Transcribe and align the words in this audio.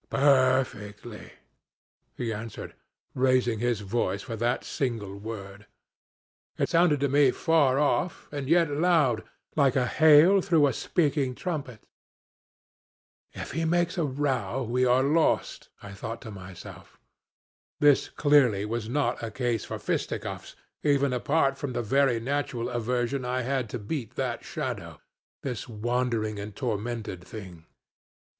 'Perfectly,' 0.09 1.33
he 2.17 2.33
answered, 2.33 2.73
raising 3.13 3.59
his 3.59 3.81
voice 3.81 4.23
for 4.23 4.35
that 4.35 4.63
single 4.63 5.15
word: 5.19 5.67
it 6.57 6.69
sounded 6.69 6.99
to 7.01 7.07
me 7.07 7.29
far 7.29 7.77
off 7.77 8.27
and 8.31 8.49
yet 8.49 8.71
loud, 8.71 9.23
like 9.55 9.75
a 9.75 9.85
hail 9.85 10.41
through 10.41 10.65
a 10.65 10.73
speaking 10.73 11.35
trumpet. 11.35 11.81
'If 13.33 13.51
he 13.51 13.63
makes 13.63 13.95
a 13.95 14.03
row 14.03 14.63
we 14.67 14.87
are 14.87 15.03
lost,' 15.03 15.69
I 15.83 15.91
thought 15.93 16.19
to 16.23 16.31
myself. 16.31 16.97
This 17.79 18.09
clearly 18.09 18.65
was 18.65 18.89
not 18.89 19.21
a 19.21 19.29
case 19.29 19.65
for 19.65 19.77
fisticuffs, 19.77 20.55
even 20.81 21.13
apart 21.13 21.59
from 21.59 21.73
the 21.73 21.83
very 21.83 22.19
natural 22.19 22.69
aversion 22.71 23.23
I 23.23 23.43
had 23.43 23.69
to 23.69 23.77
beat 23.77 24.15
that 24.15 24.43
Shadow 24.43 24.99
this 25.43 25.69
wandering 25.69 26.39
and 26.39 26.55
tormented 26.55 27.23
thing. 27.23 27.67